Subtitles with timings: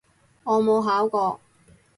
[0.43, 1.39] 我冇考過